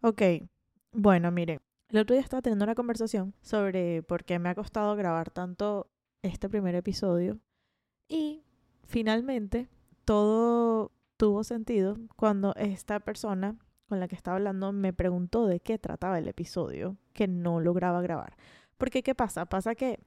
[0.00, 0.22] Ok,
[0.92, 4.94] bueno, miren, el otro día estaba teniendo una conversación sobre por qué me ha costado
[4.94, 5.90] grabar tanto
[6.22, 7.40] este primer episodio
[8.08, 8.44] y
[8.86, 9.68] finalmente
[10.04, 13.56] todo tuvo sentido cuando esta persona
[13.88, 18.00] con la que estaba hablando me preguntó de qué trataba el episodio que no lograba
[18.00, 18.36] grabar.
[18.76, 19.46] Porque ¿qué pasa?
[19.46, 19.98] Pasa que,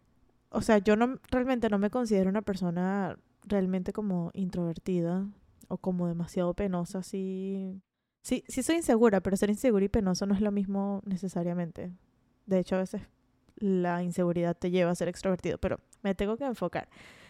[0.51, 5.27] o sea, yo no realmente no me considero una persona realmente como introvertida
[5.67, 7.81] o como demasiado penosa, así
[8.21, 11.91] Sí, sí soy insegura, pero ser insegura y penoso no es lo mismo necesariamente.
[12.45, 13.01] De hecho, a veces
[13.55, 16.89] la inseguridad te lleva a ser extrovertido, pero me tengo que enfocar.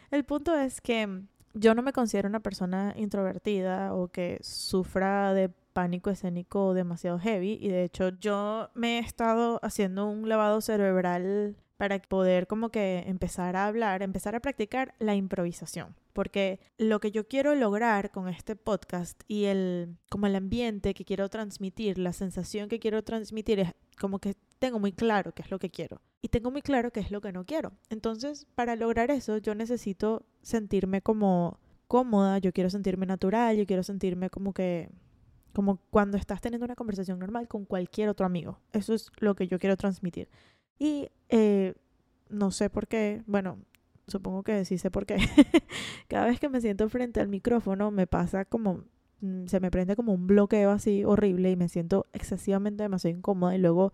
[0.09, 1.23] El punto es que
[1.54, 7.58] yo no me considero una persona introvertida o que sufra de pánico escénico demasiado heavy
[7.62, 13.03] y de hecho yo me he estado haciendo un lavado cerebral para poder como que
[13.08, 15.95] empezar a hablar, empezar a practicar la improvisación.
[16.14, 21.06] Porque lo que yo quiero lograr con este podcast y el como el ambiente que
[21.06, 25.52] quiero transmitir, la sensación que quiero transmitir es como que tengo muy claro qué es
[25.52, 27.73] lo que quiero y tengo muy claro qué es lo que no quiero.
[27.90, 33.84] Entonces, para lograr eso, yo necesito sentirme como cómoda, yo quiero sentirme natural, yo quiero
[33.84, 34.90] sentirme como que
[35.53, 38.59] como cuando estás teniendo una conversación normal con cualquier otro amigo.
[38.72, 40.30] Eso es lo que yo quiero transmitir.
[40.80, 41.73] Y eh,
[42.30, 43.59] no sé por qué, bueno,
[44.12, 45.17] supongo que sí sé por qué.
[46.08, 48.84] Cada vez que me siento frente al micrófono me pasa como,
[49.22, 53.56] mm, se me prende como un bloqueo así horrible y me siento excesivamente demasiado incómoda
[53.56, 53.94] y luego,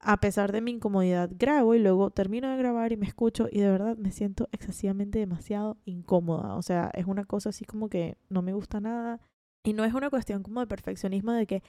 [0.00, 3.60] a pesar de mi incomodidad, grabo y luego termino de grabar y me escucho y
[3.60, 6.54] de verdad me siento excesivamente demasiado incómoda.
[6.56, 9.20] O sea, es una cosa así como que no me gusta nada.
[9.64, 11.62] Y no es una cuestión como de perfeccionismo de que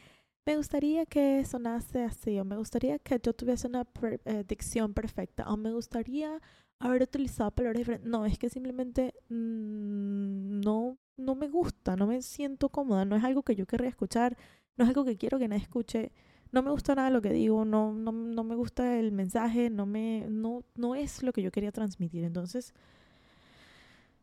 [0.45, 3.85] me gustaría que sonase así, o me gustaría que yo tuviese una
[4.25, 6.41] eh, dicción perfecta, o me gustaría
[6.79, 8.09] haber utilizado palabras diferentes.
[8.09, 13.23] No, es que simplemente mm, no, no me gusta, no me siento cómoda, no es
[13.23, 14.37] algo que yo querría escuchar,
[14.77, 16.11] no es algo que quiero que nadie escuche.
[16.51, 19.85] No me gusta nada lo que digo, no, no, no me gusta el mensaje, no,
[19.85, 22.23] me, no, no es lo que yo quería transmitir.
[22.23, 22.73] Entonces,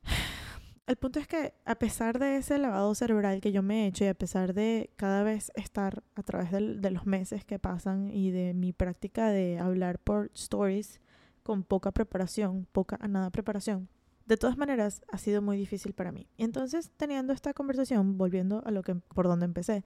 [0.87, 4.05] el punto es que a pesar de ese lavado cerebral que yo me he hecho
[4.05, 8.31] y a pesar de cada vez estar a través de los meses que pasan y
[8.31, 11.01] de mi práctica de hablar por stories
[11.47, 13.89] con poca preparación, poca a nada preparación,
[14.27, 16.27] de todas maneras ha sido muy difícil para mí.
[16.37, 19.85] Y entonces teniendo esta conversación, volviendo a lo que por donde empecé,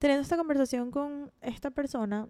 [0.00, 2.28] teniendo esta conversación con esta persona,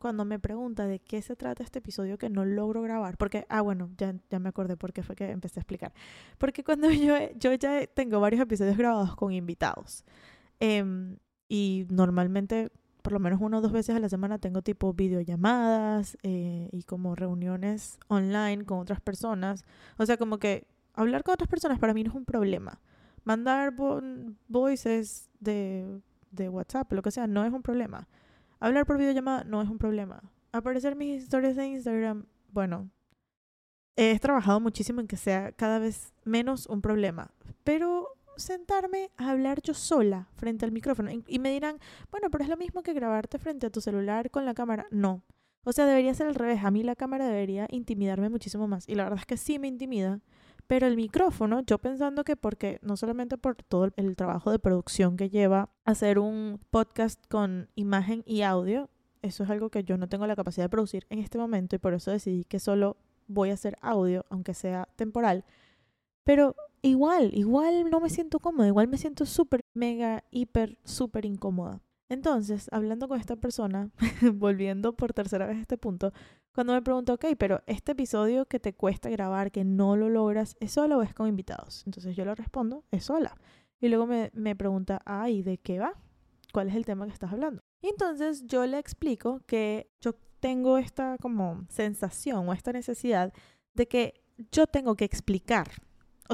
[0.00, 3.60] cuando me pregunta de qué se trata este episodio que no logro grabar, porque, ah,
[3.60, 5.92] bueno, ya, ya me acordé por qué fue que empecé a explicar.
[6.38, 10.02] Porque cuando yo, yo ya tengo varios episodios grabados con invitados,
[10.60, 12.70] em, y normalmente,
[13.04, 16.84] por lo menos una o dos veces a la semana, tengo tipo videollamadas eh, y
[16.84, 19.62] como reuniones online con otras personas.
[19.98, 22.80] O sea, como que hablar con otras personas para mí no es un problema.
[23.24, 23.74] Mandar
[24.48, 26.00] voices de,
[26.30, 28.08] de WhatsApp, lo que sea, no es un problema.
[28.58, 30.22] Hablar por videollamada no es un problema.
[30.52, 32.88] Aparecer mis historias de Instagram, bueno,
[33.96, 37.32] he trabajado muchísimo en que sea cada vez menos un problema.
[37.64, 41.78] Pero sentarme a hablar yo sola frente al micrófono y me dirán,
[42.10, 44.86] bueno, pero es lo mismo que grabarte frente a tu celular con la cámara.
[44.90, 45.22] No.
[45.64, 46.62] O sea, debería ser al revés.
[46.62, 48.88] A mí la cámara debería intimidarme muchísimo más.
[48.88, 50.20] Y la verdad es que sí me intimida.
[50.66, 55.16] Pero el micrófono, yo pensando que porque no solamente por todo el trabajo de producción
[55.16, 58.88] que lleva hacer un podcast con imagen y audio,
[59.20, 61.78] eso es algo que yo no tengo la capacidad de producir en este momento y
[61.78, 62.96] por eso decidí que solo
[63.26, 65.44] voy a hacer audio, aunque sea temporal.
[66.24, 71.80] Pero igual, igual no me siento cómoda, igual me siento súper, mega, hiper, súper incómoda.
[72.08, 73.90] Entonces, hablando con esta persona,
[74.34, 76.12] volviendo por tercera vez a este punto,
[76.54, 80.56] cuando me pregunto, ok, pero este episodio que te cuesta grabar, que no lo logras,
[80.60, 81.82] ¿es solo o es con invitados?
[81.86, 83.34] Entonces yo le respondo, es sola.
[83.80, 85.94] Y luego me, me pregunta, ay, ¿de qué va?
[86.52, 87.62] ¿Cuál es el tema que estás hablando?
[87.82, 93.32] Y entonces yo le explico que yo tengo esta como sensación o esta necesidad
[93.72, 94.22] de que
[94.52, 95.68] yo tengo que explicar.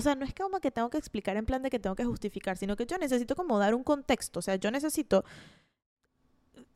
[0.01, 2.05] O sea, no es como que tengo que explicar en plan de que tengo que
[2.05, 4.41] justificar, sino que yo necesito como dar un contexto.
[4.41, 5.25] O sea, yo necesito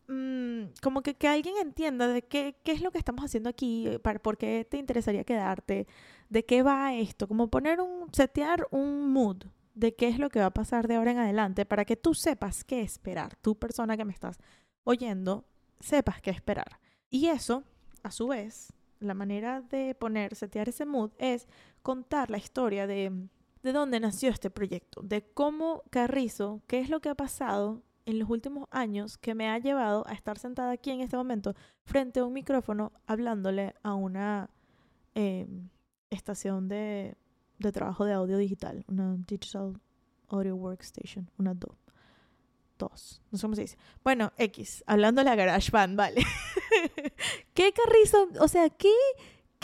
[0.07, 3.89] Mm, como que, que alguien entienda de qué, qué es lo que estamos haciendo aquí,
[3.89, 5.87] eh, para, por qué te interesaría quedarte,
[6.29, 9.45] de qué va esto, como poner un, setear un mood
[9.75, 12.15] de qué es lo que va a pasar de ahora en adelante para que tú
[12.15, 14.39] sepas qué esperar, tu persona que me estás
[14.85, 15.45] oyendo,
[15.81, 16.81] sepas qué esperar.
[17.11, 17.65] Y eso,
[18.03, 21.49] a su vez, la manera de poner, setear ese mood es
[21.85, 23.13] contar la historia de,
[23.63, 28.19] de dónde nació este proyecto, de cómo Carrizo, qué es lo que ha pasado en
[28.19, 31.55] los últimos años que me ha llevado a estar sentada aquí en este momento
[31.85, 34.49] frente a un micrófono hablándole a una
[35.15, 35.69] em,
[36.09, 37.17] estación de,
[37.59, 39.79] de, trabajo de audio digital, una Digital
[40.29, 41.77] Audio Workstation, una DO.
[42.79, 43.21] dos.
[43.31, 43.79] No sé cómo se dice.
[44.03, 46.25] Bueno, X, hablando de la Garage Band, vale.
[47.55, 48.29] ¿Qué carrizo?
[48.41, 48.93] O sea, ¿qué,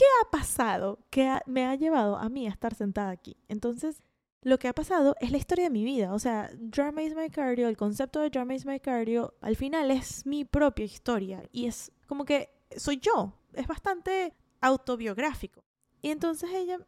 [0.01, 3.37] ¿qué ha pasado que me ha llevado a mí a estar sentada aquí?
[3.49, 4.03] Entonces,
[4.41, 6.15] lo que ha pasado es la historia de mi vida.
[6.15, 9.91] O sea, Drama is my cardio, el concepto de Drama is my cardio, al final
[9.91, 11.43] es mi propia historia.
[11.53, 13.35] Y es como que soy yo.
[13.53, 14.33] Es bastante
[14.63, 15.63] autobiográfico.
[16.01, 16.79] Y entonces ella,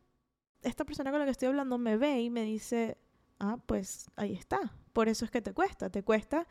[0.62, 2.96] esta persona con la que estoy hablando, me ve y me dice,
[3.40, 4.74] ah, pues ahí está.
[4.94, 5.90] Por eso es que te cuesta.
[5.90, 6.46] Te cuesta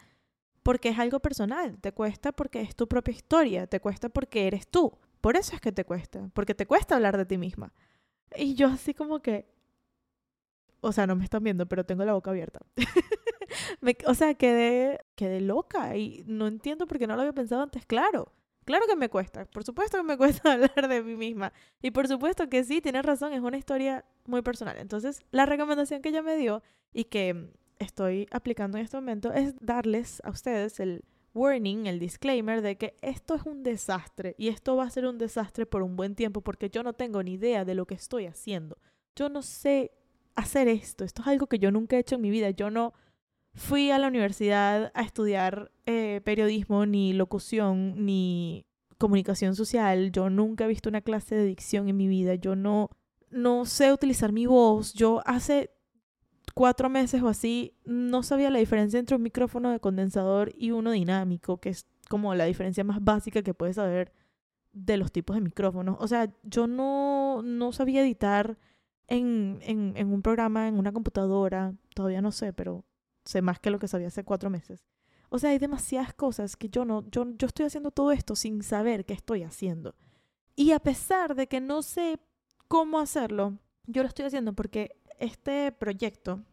[0.61, 1.81] porque es algo personal.
[1.81, 3.65] Te cuesta porque es tu propia historia.
[3.65, 4.95] Te cuesta porque eres tú.
[5.21, 6.29] Por eso es que te cuesta.
[6.33, 7.73] Porque te cuesta hablar de ti misma.
[8.35, 9.49] Y yo así como que...
[10.81, 12.59] O sea, no me están viendo, pero tengo la boca abierta.
[14.07, 17.85] o sea, quedé, quedé loca y no entiendo por qué no lo había pensado antes.
[17.85, 18.33] Claro,
[18.65, 21.51] Claro que me cuesta, por supuesto que me cuesta hablar de mí misma.
[21.81, 24.77] Y por supuesto que sí, tienes razón, es una historia muy personal.
[24.77, 26.61] Entonces, la recomendación que ella me dio
[26.93, 31.03] y que estoy aplicando en este momento es darles a ustedes el
[31.33, 35.17] warning, el disclaimer de que esto es un desastre y esto va a ser un
[35.17, 38.25] desastre por un buen tiempo porque yo no tengo ni idea de lo que estoy
[38.25, 38.77] haciendo.
[39.15, 39.91] Yo no sé
[40.35, 42.49] hacer esto, esto es algo que yo nunca he hecho en mi vida.
[42.51, 42.93] Yo no
[43.53, 48.65] fui a la universidad a estudiar eh, periodismo, ni locución, ni
[48.97, 50.11] comunicación social.
[50.11, 52.35] Yo nunca he visto una clase de dicción en mi vida.
[52.35, 52.89] Yo no,
[53.29, 54.93] no sé utilizar mi voz.
[54.93, 55.71] Yo hace
[56.53, 60.91] cuatro meses o así no sabía la diferencia entre un micrófono de condensador y uno
[60.91, 64.11] dinámico, que es como la diferencia más básica que puedes saber
[64.73, 65.97] de los tipos de micrófonos.
[65.99, 68.57] O sea, yo no, no sabía editar
[69.07, 72.85] en, en, en un programa, en una computadora, todavía no sé, pero
[73.25, 74.85] sé más que lo que sabía hace cuatro meses.
[75.29, 78.63] O sea, hay demasiadas cosas que yo no, yo, yo estoy haciendo todo esto sin
[78.63, 79.95] saber qué estoy haciendo.
[80.55, 82.19] Y a pesar de que no sé
[82.67, 86.43] cómo hacerlo, yo lo estoy haciendo porque este proyecto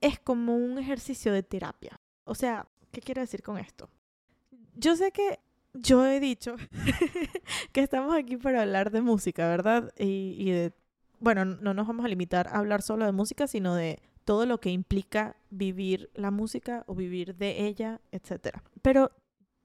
[0.00, 2.00] es como un ejercicio de terapia.
[2.24, 3.90] O sea, ¿qué quiero decir con esto?
[4.74, 5.40] Yo sé que
[5.74, 6.54] yo he dicho
[7.72, 9.92] que estamos aquí para hablar de música, ¿verdad?
[9.98, 10.72] Y, de,
[11.18, 14.60] bueno, no nos vamos a limitar a hablar solo de música, sino de todo lo
[14.60, 18.58] que implica vivir la música o vivir de ella, etc.
[18.82, 19.10] Pero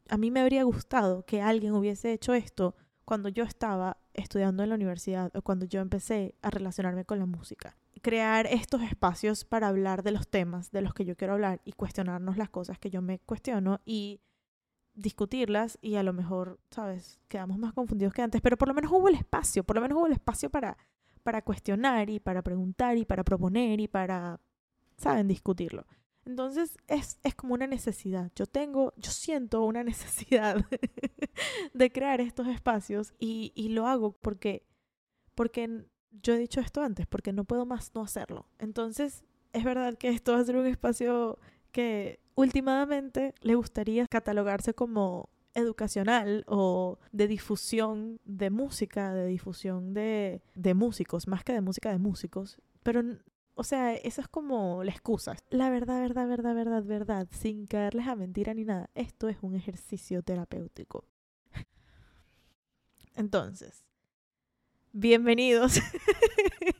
[0.09, 4.69] a mí me habría gustado que alguien hubiese hecho esto cuando yo estaba estudiando en
[4.69, 7.77] la universidad o cuando yo empecé a relacionarme con la música.
[8.01, 11.73] Crear estos espacios para hablar de los temas de los que yo quiero hablar y
[11.73, 14.21] cuestionarnos las cosas que yo me cuestiono y
[14.93, 17.19] discutirlas y a lo mejor, ¿sabes?
[17.27, 19.97] Quedamos más confundidos que antes, pero por lo menos hubo el espacio, por lo menos
[19.97, 20.77] hubo el espacio para,
[21.23, 24.39] para cuestionar y para preguntar y para proponer y para
[24.97, 25.85] saben discutirlo.
[26.25, 28.31] Entonces es, es, como una necesidad.
[28.35, 30.65] Yo tengo, yo siento una necesidad
[31.73, 34.67] de crear estos espacios y, y, lo hago porque,
[35.33, 38.47] porque yo he dicho esto antes, porque no puedo más no hacerlo.
[38.59, 39.23] Entonces
[39.53, 41.37] es verdad que esto va a ser un espacio
[41.71, 50.41] que últimamente le gustaría catalogarse como educacional o de difusión de música, de difusión de,
[50.55, 52.57] de músicos, más que de música de músicos.
[52.83, 53.03] Pero
[53.55, 55.35] o sea, eso es como la excusa.
[55.49, 59.55] La verdad, verdad, verdad, verdad, verdad, sin caerles a mentira ni nada, esto es un
[59.55, 61.05] ejercicio terapéutico.
[63.15, 63.85] Entonces,
[64.93, 65.79] bienvenidos.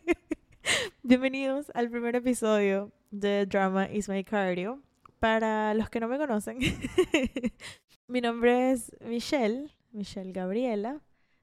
[1.03, 4.81] bienvenidos al primer episodio de Drama is My Cardio.
[5.19, 6.57] Para los que no me conocen,
[8.07, 11.01] mi nombre es Michelle, Michelle Gabriela.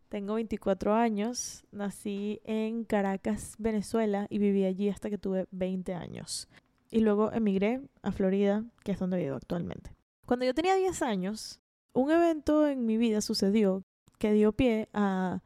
[0.09, 6.49] Tengo 24 años, nací en Caracas, Venezuela y viví allí hasta que tuve 20 años.
[6.91, 9.95] Y luego emigré a Florida, que es donde vivo actualmente.
[10.27, 11.61] Cuando yo tenía 10 años,
[11.93, 13.85] un evento en mi vida sucedió
[14.19, 15.43] que dio pie a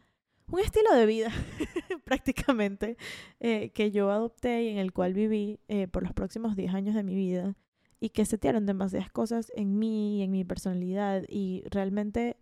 [0.52, 1.30] un estilo de vida
[2.04, 2.96] prácticamente
[3.40, 6.94] eh, que yo adopté y en el cual viví eh, por los próximos 10 años
[6.94, 7.56] de mi vida
[8.00, 12.36] y que setearon demasiadas cosas en mí y en mi personalidad y realmente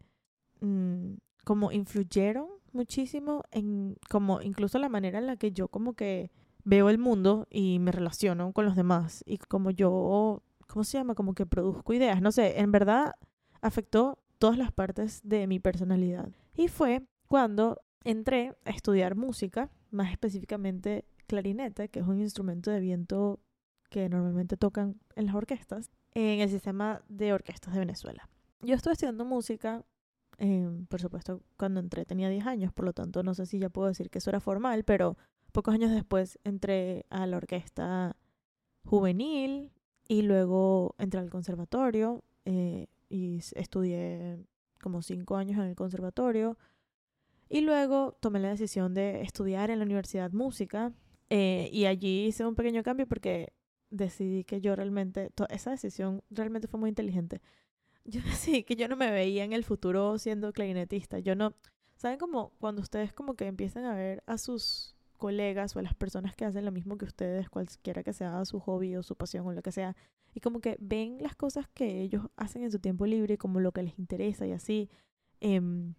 [0.60, 1.14] mm,
[1.44, 6.30] como influyeron muchísimo en como incluso la manera en la que yo como que
[6.64, 11.14] veo el mundo y me relaciono con los demás y como yo, ¿cómo se llama?
[11.14, 13.14] Como que produzco ideas, no sé, en verdad
[13.60, 16.30] afectó todas las partes de mi personalidad.
[16.54, 22.80] Y fue cuando entré a estudiar música, más específicamente clarinete, que es un instrumento de
[22.80, 23.40] viento
[23.88, 28.28] que normalmente tocan en las orquestas, en el sistema de orquestas de Venezuela.
[28.60, 29.84] Yo estuve estudiando música
[30.40, 33.68] Em, por supuesto, cuando entré tenía 10 años, por lo tanto no sé si ya
[33.68, 35.18] puedo decir que eso era formal, pero
[35.52, 38.16] pocos años después entré a la orquesta
[38.86, 39.70] juvenil
[40.08, 44.38] y luego entré al conservatorio eh, y estudié
[44.80, 46.56] como 5 años en el conservatorio.
[47.52, 50.92] Y luego tomé la decisión de estudiar en la universidad música
[51.30, 53.52] eh, y allí hice un pequeño cambio porque
[53.90, 57.42] decidí que yo realmente, esa decisión realmente fue muy inteligente.
[58.04, 61.18] Yo decidí que yo no me veía en el futuro siendo clarinetista.
[61.18, 61.54] Yo no,
[61.96, 65.94] ¿saben como cuando ustedes como que empiezan a ver a sus colegas o a las
[65.94, 69.46] personas que hacen lo mismo que ustedes, cualquiera que sea su hobby o su pasión
[69.46, 69.94] o lo que sea,
[70.32, 73.70] y como que ven las cosas que ellos hacen en su tiempo libre como lo
[73.72, 74.88] que les interesa y así.
[75.40, 75.94] Em,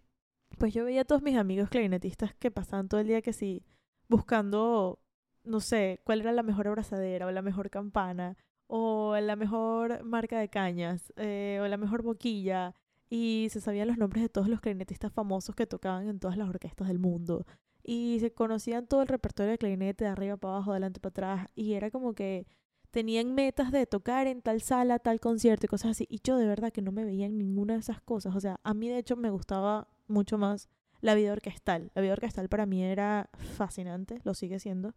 [0.58, 3.64] pues yo veía a todos mis amigos clarinetistas que pasaban todo el día que sí,
[4.08, 5.00] buscando,
[5.44, 10.38] no sé, cuál era la mejor abrazadera o la mejor campana o la mejor marca
[10.38, 12.74] de cañas eh, o la mejor boquilla
[13.10, 16.48] y se sabían los nombres de todos los clarinetistas famosos que tocaban en todas las
[16.48, 17.44] orquestas del mundo.
[17.82, 21.10] Y se conocían todo el repertorio de clarinete de arriba para abajo, de adelante para
[21.10, 22.46] atrás y era como que
[22.92, 26.46] tenían metas de tocar en tal sala, tal concierto y cosas así y yo de
[26.46, 28.98] verdad que no me veía en ninguna de esas cosas, o sea, a mí de
[28.98, 30.68] hecho me gustaba mucho más
[31.00, 31.90] la vida orquestal.
[31.94, 34.94] La vida orquestal para mí era fascinante, lo sigue siendo.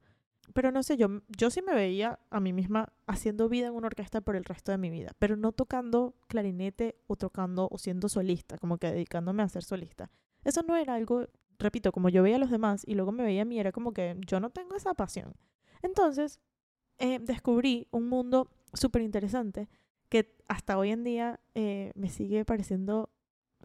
[0.53, 3.87] Pero no sé, yo, yo sí me veía a mí misma haciendo vida en una
[3.87, 8.09] orquesta por el resto de mi vida, pero no tocando clarinete o tocando o siendo
[8.09, 10.11] solista, como que dedicándome a ser solista.
[10.43, 13.41] Eso no era algo repito, como yo veía a los demás y luego me veía
[13.41, 15.33] a mí, era como que yo no tengo esa pasión.
[15.81, 16.39] Entonces,
[16.99, 19.69] eh, descubrí un mundo súper interesante
[20.09, 23.09] que hasta hoy en día eh, me sigue pareciendo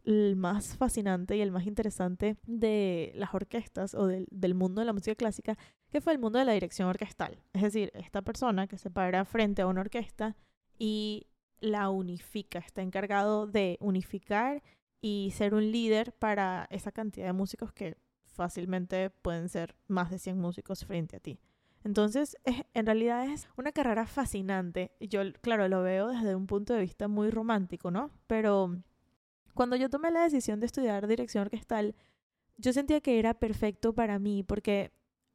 [0.04, 4.86] el más fascinante y el más interesante de las orquestas o del, del, mundo de
[4.86, 5.58] la música clásica,
[5.90, 7.42] que fue el mundo de la dirección orquestal.
[7.52, 10.36] Es decir, esta persona que se para frente a una orquesta
[10.78, 11.26] y
[11.60, 14.62] la unifica, está encargado de unificar
[15.00, 20.18] y ser un líder para esa cantidad de músicos que fácilmente pueden ser más de
[20.18, 21.38] 100 músicos frente a ti.
[21.82, 22.36] Entonces,
[22.74, 24.92] en realidad es una carrera fascinante.
[25.00, 28.10] Yo, claro, lo veo desde un punto de vista muy romántico, ¿no?
[28.26, 28.82] Pero
[29.54, 31.94] cuando yo tomé la decisión de estudiar dirección orquestal,
[32.58, 34.92] yo sentía que era perfecto para mí porque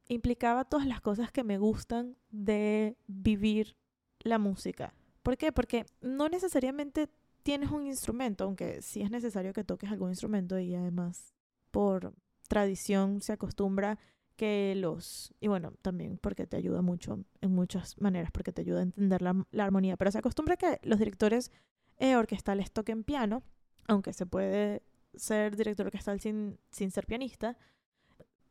[0.07, 3.75] implicaba todas las cosas que me gustan de vivir
[4.19, 4.93] la música.
[5.23, 5.51] ¿Por qué?
[5.51, 7.09] Porque no necesariamente
[7.41, 11.33] tienes un instrumento, aunque sí es necesario que toques algún instrumento y además
[11.71, 12.13] por
[12.47, 13.97] tradición se acostumbra
[14.35, 18.79] que los, y bueno, también porque te ayuda mucho en muchas maneras, porque te ayuda
[18.79, 21.51] a entender la, armonía, pero se acostumbra que los directores
[21.97, 23.43] eh, orquestales toquen piano,
[23.87, 24.83] aunque se puede
[25.15, 27.57] ser director orquestal sin, sin ser pianista,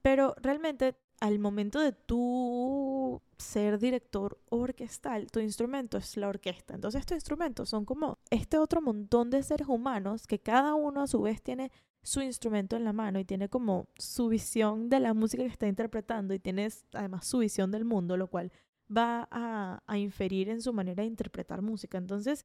[0.03, 6.75] pero realmente al momento de tú ser director orquestal, tu instrumento es la orquesta.
[6.75, 11.07] Entonces estos instrumentos son como este otro montón de seres humanos que cada uno a
[11.07, 11.71] su vez tiene
[12.05, 15.67] su instrumento en la mano y tiene como su visión de la música que está
[15.67, 18.53] interpretando y tienes además su visión del mundo, lo cual
[18.95, 21.97] va a, a inferir en su manera de interpretar música.
[21.97, 22.45] Entonces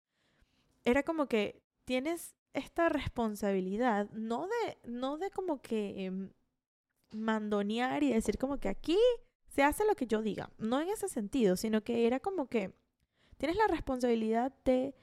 [0.86, 6.32] era como que tienes esta responsabilidad, no de, no de como que em,
[7.12, 8.98] mandonear y decir como que aquí
[9.48, 12.74] se hace lo que yo diga, no en ese sentido, sino que era como que
[13.38, 14.96] tienes la responsabilidad de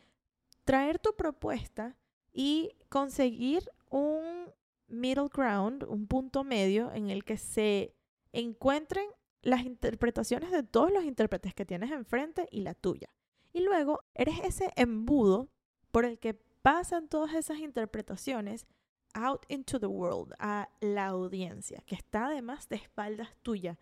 [0.64, 1.96] traer tu propuesta
[2.36, 4.52] y conseguir un
[4.88, 7.94] middle ground, un punto medio en el que se
[8.30, 9.06] encuentren
[9.40, 13.08] las interpretaciones de todos los intérpretes que tienes enfrente y la tuya.
[13.54, 15.48] Y luego eres ese embudo
[15.90, 18.66] por el que pasan todas esas interpretaciones
[19.14, 23.78] out into the world, a la audiencia, que está además de espaldas tuya.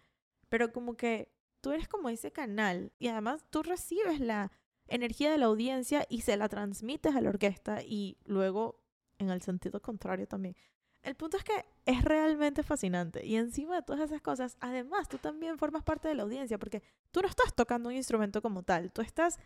[0.48, 1.28] Pero como que
[1.60, 4.52] tú eres como ese canal y además tú recibes la
[4.88, 8.80] energía de la audiencia y se la transmites a la orquesta y luego
[9.18, 10.56] en el sentido contrario también.
[11.02, 15.18] El punto es que es realmente fascinante y encima de todas esas cosas, además tú
[15.18, 18.90] también formas parte de la audiencia porque tú no estás tocando un instrumento como tal,
[18.90, 19.38] tú estás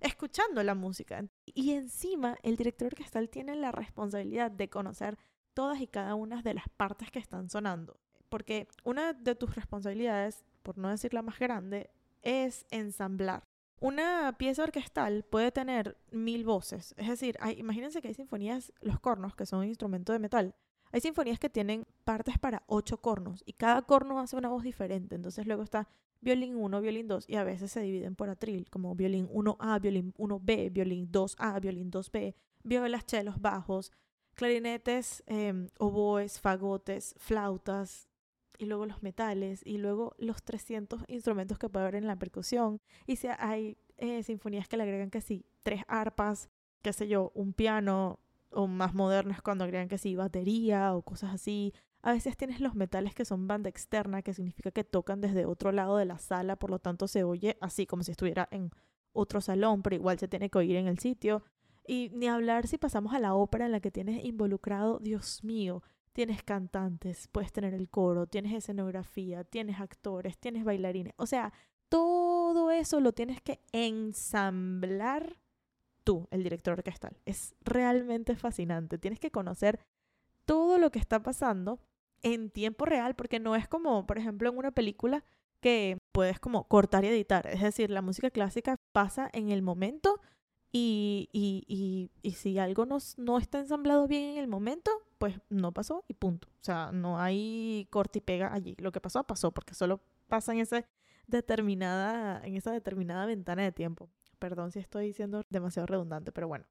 [0.00, 1.24] escuchando la música.
[1.46, 5.18] Y encima el director orquestal tiene la responsabilidad de conocer
[5.54, 7.98] todas y cada una de las partes que están sonando.
[8.28, 11.90] Porque una de tus responsabilidades, por no decir la más grande,
[12.22, 13.46] es ensamblar.
[13.84, 16.94] Una pieza orquestal puede tener mil voces.
[16.96, 20.54] Es decir, imagínense que hay sinfonías, los cornos, que son un instrumento de metal.
[20.90, 25.16] Hay sinfonías que tienen partes para ocho cornos y cada corno hace una voz diferente.
[25.16, 25.86] Entonces luego está
[26.22, 30.14] violín 1, violín 2 y a veces se dividen por atril, como violín 1A, violín
[30.14, 33.92] 1B, violín 2A, violín 2B, violas, chelos, bajos,
[34.34, 38.08] clarinetes, eh, oboes, fagotes, flautas
[38.58, 42.80] y luego los metales y luego los 300 instrumentos que puede haber en la percusión.
[43.06, 46.50] Y si hay eh, sinfonías que le agregan que sí, tres arpas,
[46.82, 48.18] qué sé yo, un piano
[48.50, 51.72] o más modernas cuando agregan que sí, batería o cosas así.
[52.02, 55.72] A veces tienes los metales que son banda externa, que significa que tocan desde otro
[55.72, 58.70] lado de la sala, por lo tanto se oye así como si estuviera en
[59.12, 61.42] otro salón, pero igual se tiene que oír en el sitio.
[61.86, 65.82] Y ni hablar si pasamos a la ópera en la que tienes involucrado, Dios mío,
[66.14, 71.12] tienes cantantes, puedes tener el coro, tienes escenografía, tienes actores, tienes bailarines.
[71.16, 71.52] O sea,
[71.88, 75.36] todo eso lo tienes que ensamblar
[76.04, 77.16] tú, el director orquestal.
[77.26, 78.96] Es realmente fascinante.
[78.96, 79.80] Tienes que conocer
[80.44, 81.80] todo lo que está pasando
[82.22, 85.24] en tiempo real, porque no es como, por ejemplo, en una película
[85.60, 87.46] que puedes como cortar y editar.
[87.48, 90.20] Es decir, la música clásica pasa en el momento
[90.70, 94.90] y, y, y, si algo no, no está ensamblado bien en el momento,
[95.24, 96.48] pues no pasó y punto.
[96.60, 98.76] O sea, no hay corte y pega allí.
[98.78, 100.84] Lo que pasó, pasó, porque solo pasa en, ese
[101.26, 104.10] determinada, en esa determinada ventana de tiempo.
[104.38, 106.66] Perdón si estoy diciendo demasiado redundante, pero bueno.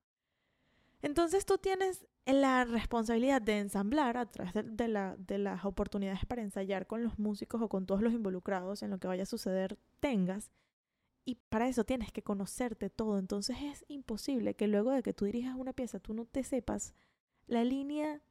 [1.01, 6.43] Entonces tú tienes la responsabilidad de ensamblar a través de, la, de, las oportunidades para
[6.43, 9.79] ensayar con los músicos o con todos los involucrados en lo que vaya a suceder
[9.99, 10.51] tengas.
[11.25, 13.17] Y para eso tienes que conocerte todo.
[13.17, 16.93] Entonces es imposible que luego de que tú dirijas una pieza tú no te sepas
[17.47, 18.21] la línea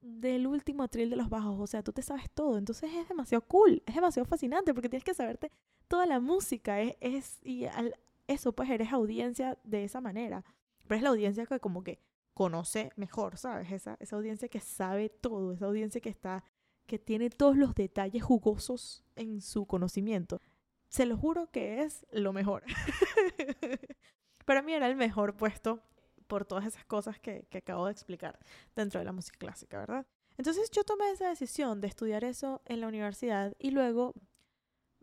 [0.00, 1.58] del último atril de los bajos.
[1.58, 2.58] O sea, tú te sabes todo.
[2.58, 5.50] Entonces es demasiado cool, es demasiado fascinante porque tienes que saberte
[5.88, 6.80] toda la música.
[6.80, 7.94] Es, es y al,
[8.26, 10.44] eso pues eres audiencia de esa manera.
[10.86, 11.98] Pero es la audiencia que como que
[12.34, 13.72] conoce mejor, ¿sabes?
[13.72, 16.44] Esa, esa audiencia que sabe todo, esa audiencia que está,
[16.86, 20.40] que tiene todos los detalles jugosos en su conocimiento.
[20.88, 22.62] Se lo juro que es lo mejor.
[24.44, 25.82] Para mí era el mejor puesto
[26.28, 28.38] por todas esas cosas que, que acabo de explicar
[28.76, 30.06] dentro de la música clásica, ¿verdad?
[30.38, 34.14] Entonces yo tomé esa decisión de estudiar eso en la universidad y luego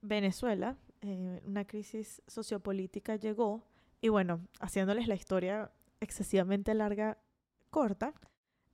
[0.01, 3.63] Venezuela, eh, una crisis sociopolítica llegó
[3.99, 7.17] y bueno, haciéndoles la historia excesivamente larga,
[7.69, 8.13] corta,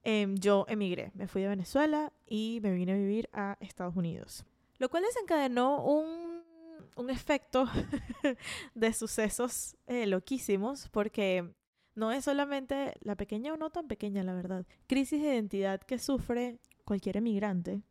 [0.03, 4.46] em, yo emigré, me fui de Venezuela y me vine a vivir a Estados Unidos.
[4.77, 6.43] Lo cual desencadenó un,
[6.96, 7.65] un efecto
[8.75, 11.53] de sucesos eh, loquísimos porque
[11.96, 16.00] no es solamente la pequeña o no tan pequeña, la verdad, crisis de identidad que
[16.00, 17.84] sufre cualquier emigrante,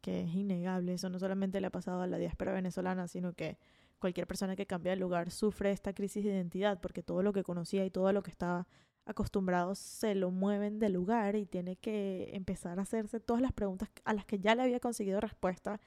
[0.00, 3.58] que es innegable, eso no solamente le ha pasado a la diáspora venezolana, sino que
[3.98, 7.44] cualquier persona que cambia de lugar sufre esta crisis de identidad porque todo lo que
[7.44, 8.66] conocía y todo lo que estaba
[9.04, 13.90] acostumbrado se lo mueven de lugar y tiene que empezar a hacerse todas las preguntas
[14.04, 15.80] a las que ya le había conseguido respuesta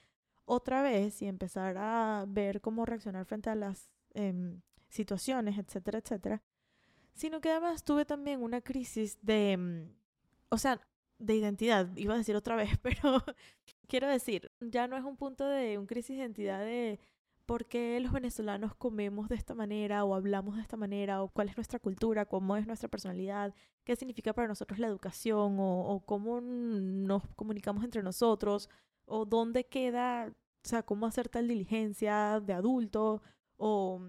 [0.45, 6.41] otra vez y empezar a ver cómo reaccionar frente a las em, situaciones, etcétera, etcétera.
[7.15, 9.95] Sino que además tuve también una crisis de, em,
[10.49, 10.79] o sea,
[11.19, 13.23] de identidad, iba a decir otra vez, pero
[13.87, 16.99] quiero decir, ya no es un punto de un crisis de identidad de
[17.45, 21.49] por qué los venezolanos comemos de esta manera o hablamos de esta manera o cuál
[21.49, 26.41] es nuestra cultura, cómo es nuestra personalidad, qué significa para nosotros la educación o, cómo
[26.41, 28.69] nos comunicamos entre nosotros
[29.05, 30.33] o dónde queda,
[30.65, 33.21] o sea, cómo hacer tal diligencia de adulto
[33.57, 34.01] o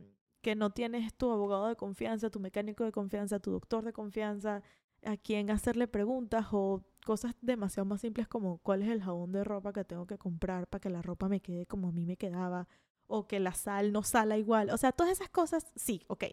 [0.47, 4.63] que no tienes tu abogado de confianza, tu mecánico de confianza, tu doctor de confianza,
[5.05, 9.43] a quien hacerle preguntas o cosas demasiado más simples como cuál es el jabón de
[9.43, 12.17] ropa que tengo que comprar para que la ropa me quede como a mí me
[12.17, 12.69] quedaba
[13.09, 14.71] o que la sal no sala igual.
[14.71, 16.27] O sea, todas esas cosas, sí, ok.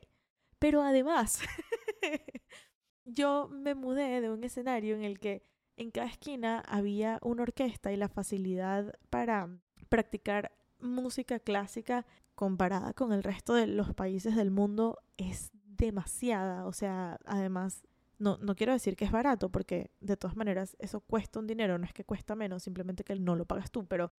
[0.60, 1.39] Pero además,
[3.06, 5.41] yo me mudé de un escenario en el que
[5.76, 9.49] en cada esquina había una orquesta y la facilidad para
[9.89, 16.65] practicar música clásica comparada con el resto de los países del mundo es demasiada.
[16.65, 17.84] O sea, además,
[18.19, 21.78] no, no quiero decir que es barato, porque de todas maneras eso cuesta un dinero,
[21.78, 24.12] no es que cuesta menos, simplemente que no lo pagas tú, pero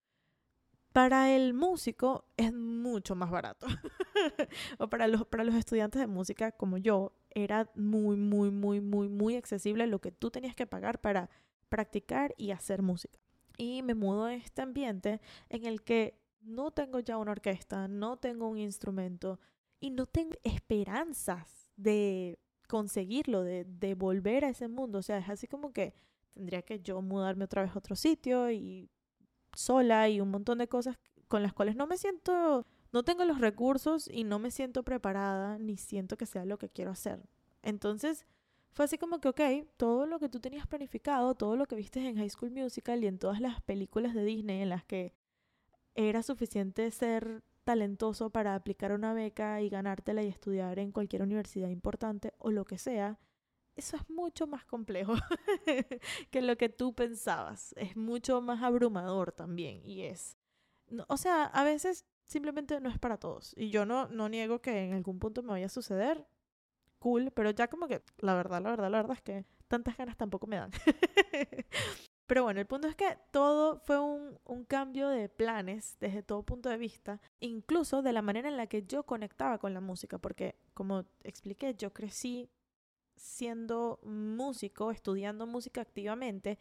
[0.92, 3.66] para el músico es mucho más barato.
[4.78, 9.08] o para los, para los estudiantes de música como yo, era muy, muy, muy, muy,
[9.08, 11.30] muy accesible lo que tú tenías que pagar para
[11.68, 13.18] practicar y hacer música.
[13.56, 18.16] Y me mudo a este ambiente en el que no tengo ya una orquesta, no
[18.18, 19.40] tengo un instrumento
[19.80, 24.98] y no tengo esperanzas de conseguirlo, de, de volver a ese mundo.
[24.98, 25.94] O sea, es así como que
[26.32, 28.90] tendría que yo mudarme otra vez a otro sitio y
[29.54, 33.40] sola y un montón de cosas con las cuales no me siento, no tengo los
[33.40, 37.22] recursos y no me siento preparada ni siento que sea lo que quiero hacer.
[37.62, 38.26] Entonces
[38.72, 39.40] fue así como que, ok,
[39.76, 43.06] todo lo que tú tenías planificado, todo lo que viste en High School Musical y
[43.06, 45.14] en todas las películas de Disney en las que
[45.94, 51.68] era suficiente ser talentoso para aplicar una beca y ganártela y estudiar en cualquier universidad
[51.68, 53.18] importante o lo que sea,
[53.76, 55.14] eso es mucho más complejo
[56.30, 57.74] que lo que tú pensabas.
[57.76, 60.36] Es mucho más abrumador también y es...
[61.08, 63.54] o sea, a veces simplemente no es para todos.
[63.56, 66.26] Y yo no, no niego que en algún punto me vaya a suceder.
[66.98, 70.16] Cool, pero ya como que la verdad, la verdad, la verdad es que tantas ganas
[70.16, 70.70] tampoco me dan.
[72.26, 76.70] pero bueno, el punto es que todo fue un, cambio de planes desde todo punto
[76.70, 80.56] de vista, incluso de la manera en la que yo conectaba con la música, porque
[80.72, 82.48] como expliqué, yo crecí
[83.16, 86.58] siendo músico, estudiando música activamente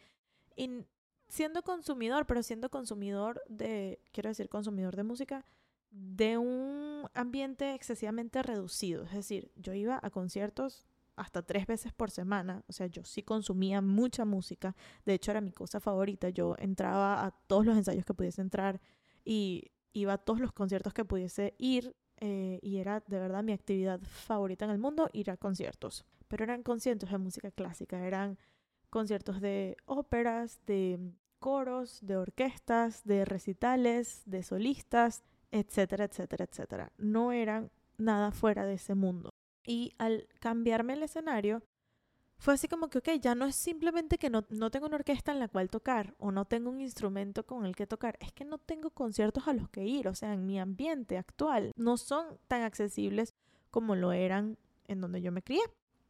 [0.54, 0.84] y
[1.28, 5.46] siendo consumidor, pero siendo consumidor de, quiero decir, consumidor de música
[5.90, 9.04] de un ambiente excesivamente reducido.
[9.04, 12.64] Es decir, yo iba a conciertos hasta tres veces por semana.
[12.68, 14.74] O sea, yo sí consumía mucha música.
[15.04, 16.28] De hecho, era mi cosa favorita.
[16.30, 18.80] Yo entraba a todos los ensayos que pudiese entrar
[19.24, 21.96] y iba a todos los conciertos que pudiese ir.
[22.18, 26.04] Eh, y era de verdad mi actividad favorita en el mundo, ir a conciertos.
[26.28, 28.38] Pero eran conciertos de música clásica, eran
[28.88, 36.92] conciertos de óperas, de coros, de orquestas, de recitales, de solistas, etcétera, etcétera, etcétera.
[36.96, 39.30] No eran nada fuera de ese mundo.
[39.66, 41.62] Y al cambiarme el escenario,
[42.38, 45.32] fue así como que, ok, ya no es simplemente que no, no, tengo una orquesta
[45.32, 48.44] en la cual tocar o no tengo un instrumento con el que tocar, es que
[48.44, 52.38] no tengo conciertos a los que ir, o sea, en mi ambiente actual no son
[52.48, 53.34] tan accesibles
[53.70, 55.62] como lo eran en donde yo me crié.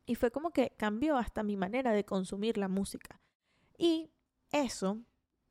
[0.07, 3.21] Y fue como que cambió hasta mi manera de consumir la música.
[3.79, 4.11] Y
[4.51, 4.99] eso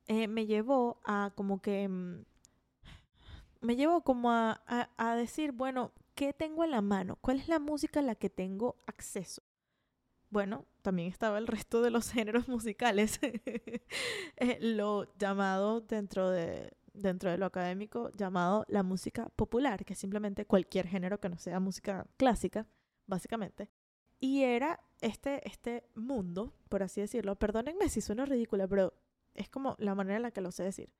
[0.06, 1.88] eh, me llevó a como que...
[1.88, 2.24] Mm,
[3.60, 4.60] me llevó como a,
[4.98, 7.16] a, decir, bueno, ¿qué tengo en la mano?
[7.20, 9.42] ¿Cuál es la música a la que tengo acceso?
[10.30, 17.30] Bueno, también estaba el resto de los géneros musicales, eh, lo llamado dentro de, dentro
[17.30, 21.60] de lo académico, llamado la música popular, que es simplemente cualquier género que no sea
[21.60, 22.66] música clásica,
[23.06, 23.68] básicamente.
[24.20, 28.94] Y era este, este mundo, por así decirlo, perdónenme si suena ridícula, pero
[29.34, 30.90] es como la manera en la que lo sé decir.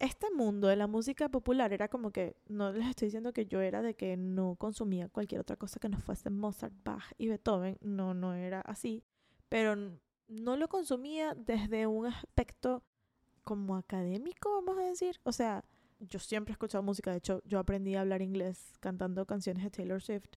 [0.00, 3.60] Este mundo de la música popular era como que, no les estoy diciendo que yo
[3.60, 7.76] era de que no consumía cualquier otra cosa que no fuese Mozart, Bach y Beethoven,
[7.82, 9.04] no, no era así,
[9.50, 9.76] pero
[10.26, 12.82] no lo consumía desde un aspecto
[13.42, 15.20] como académico, vamos a decir.
[15.22, 15.64] O sea,
[15.98, 19.70] yo siempre he escuchado música, de hecho, yo aprendí a hablar inglés cantando canciones de
[19.70, 20.30] Taylor Swift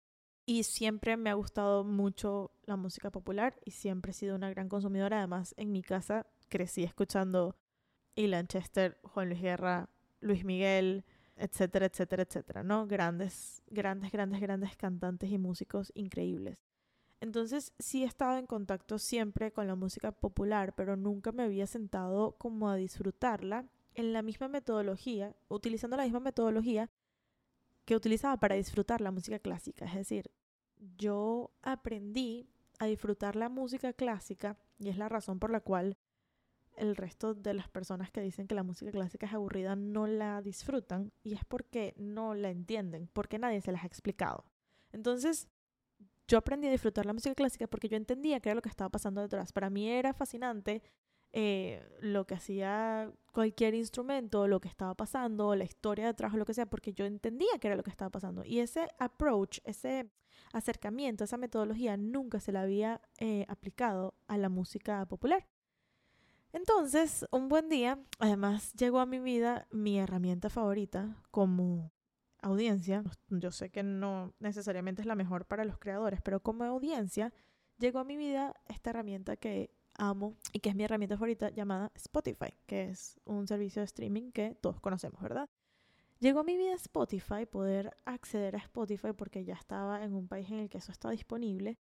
[0.44, 4.68] y siempre me ha gustado mucho la música popular y siempre he sido una gran
[4.68, 5.18] consumidora.
[5.18, 7.54] Además, en mi casa crecí escuchando
[8.14, 9.88] Ilan Chester, Juan Luis Guerra,
[10.20, 11.04] Luis Miguel,
[11.36, 12.86] etcétera, etcétera, etcétera, ¿no?
[12.86, 16.58] Grandes, grandes, grandes, grandes cantantes y músicos increíbles.
[17.20, 21.66] Entonces sí he estado en contacto siempre con la música popular, pero nunca me había
[21.66, 26.90] sentado como a disfrutarla en la misma metodología, utilizando la misma metodología
[27.84, 29.84] que utilizaba para disfrutar la música clásica.
[29.84, 30.30] Es decir,
[30.98, 32.48] yo aprendí
[32.78, 35.96] a disfrutar la música clásica y es la razón por la cual
[36.76, 40.42] el resto de las personas que dicen que la música clásica es aburrida no la
[40.42, 44.44] disfrutan y es porque no la entienden, porque nadie se las ha explicado.
[44.92, 45.48] Entonces,
[46.28, 48.90] yo aprendí a disfrutar la música clásica porque yo entendía qué era lo que estaba
[48.90, 49.52] pasando detrás.
[49.52, 50.82] Para mí era fascinante
[51.34, 56.44] eh, lo que hacía cualquier instrumento, lo que estaba pasando, la historia detrás o lo
[56.44, 58.44] que sea, porque yo entendía qué era lo que estaba pasando.
[58.44, 60.10] Y ese approach, ese
[60.52, 65.46] acercamiento, esa metodología nunca se la había eh, aplicado a la música popular.
[66.52, 71.90] Entonces, un buen día, además llegó a mi vida mi herramienta favorita como
[72.42, 73.02] audiencia.
[73.28, 77.32] Yo sé que no necesariamente es la mejor para los creadores, pero como audiencia
[77.78, 81.90] llegó a mi vida esta herramienta que amo y que es mi herramienta favorita llamada
[81.94, 85.48] Spotify, que es un servicio de streaming que todos conocemos, ¿verdad?
[86.20, 90.50] Llegó a mi vida Spotify, poder acceder a Spotify porque ya estaba en un país
[90.50, 91.78] en el que eso estaba disponible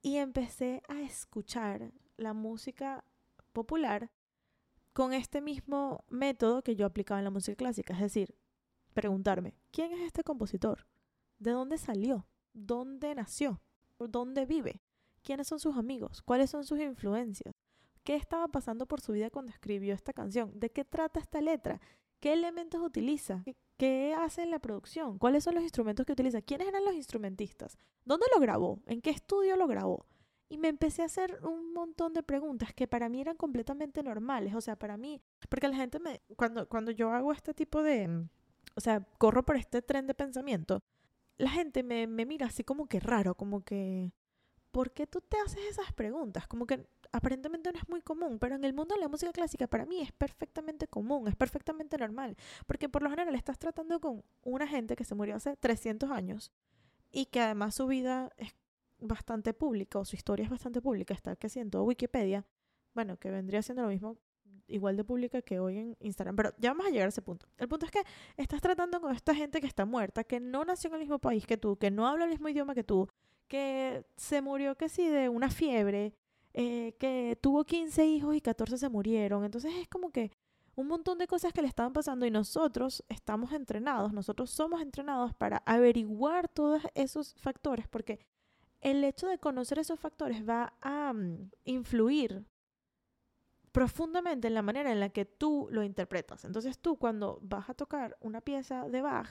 [0.00, 3.04] y empecé a escuchar la música
[3.52, 4.10] popular
[4.92, 8.34] con este mismo método que yo aplicaba en la música clásica, es decir,
[8.92, 10.86] preguntarme, ¿quién es este compositor?
[11.38, 12.26] ¿De dónde salió?
[12.52, 13.62] ¿Dónde nació?
[13.98, 14.82] ¿Dónde vive?
[15.22, 16.22] ¿Quiénes son sus amigos?
[16.22, 17.54] ¿Cuáles son sus influencias?
[18.04, 20.58] ¿Qué estaba pasando por su vida cuando escribió esta canción?
[20.58, 21.80] ¿De qué trata esta letra?
[22.20, 23.44] ¿Qué elementos utiliza?
[23.76, 25.18] ¿Qué hace en la producción?
[25.18, 26.42] ¿Cuáles son los instrumentos que utiliza?
[26.42, 27.78] ¿Quiénes eran los instrumentistas?
[28.04, 28.80] ¿Dónde lo grabó?
[28.86, 30.06] ¿En qué estudio lo grabó?
[30.52, 34.54] Y me empecé a hacer un montón de preguntas que para mí eran completamente normales.
[34.54, 38.28] O sea, para mí, porque la gente me, cuando, cuando yo hago este tipo de,
[38.74, 40.82] o sea, corro por este tren de pensamiento,
[41.38, 44.12] la gente me, me mira así como que raro, como que,
[44.72, 46.46] ¿por qué tú te haces esas preguntas?
[46.46, 49.66] Como que aparentemente no es muy común, pero en el mundo de la música clásica
[49.68, 52.36] para mí es perfectamente común, es perfectamente normal,
[52.66, 56.52] porque por lo general estás tratando con una gente que se murió hace 300 años
[57.10, 58.52] y que además su vida es
[59.02, 62.46] bastante pública o su historia es bastante pública, está que siento Wikipedia,
[62.94, 64.16] bueno, que vendría siendo lo mismo
[64.68, 67.46] igual de pública que hoy en Instagram, pero ya vamos a llegar a ese punto.
[67.58, 68.02] El punto es que
[68.36, 71.46] estás tratando con esta gente que está muerta, que no nació en el mismo país
[71.46, 73.08] que tú, que no habla el mismo idioma que tú,
[73.48, 76.14] que se murió que sí de una fiebre,
[76.54, 79.44] eh, que tuvo 15 hijos y 14 se murieron.
[79.44, 80.30] Entonces es como que
[80.74, 85.34] un montón de cosas que le estaban pasando y nosotros estamos entrenados, nosotros somos entrenados
[85.34, 88.20] para averiguar todos esos factores, porque
[88.82, 92.44] el hecho de conocer esos factores va a mm, influir
[93.70, 96.44] profundamente en la manera en la que tú lo interpretas.
[96.44, 99.28] Entonces tú cuando vas a tocar una pieza de Bach,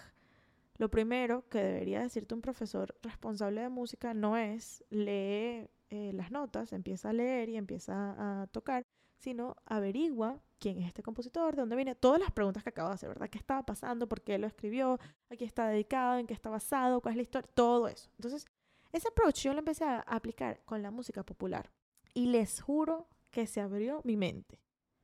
[0.77, 6.31] lo primero que debería decirte un profesor responsable de música no es lee eh, las
[6.31, 8.87] notas, empieza a leer y empieza a tocar,
[9.19, 12.95] sino averigua quién es este compositor, de dónde viene, todas las preguntas que acabo de
[12.95, 13.29] hacer, ¿verdad?
[13.29, 14.07] ¿Qué estaba pasando?
[14.07, 14.99] ¿Por qué lo escribió?
[15.29, 16.17] ¿A qué está dedicado?
[16.17, 17.01] ¿En qué está basado?
[17.01, 17.49] ¿Cuál es la historia?
[17.53, 18.09] Todo eso.
[18.15, 18.45] Entonces,
[18.91, 21.71] ese approach yo lo empecé a aplicar con la música popular
[22.13, 24.59] y les juro que se abrió mi mente.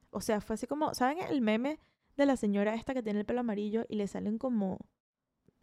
[0.10, 1.80] O sea, fue así como, ¿saben el meme
[2.18, 4.80] de la señora esta que tiene el pelo amarillo y le salen como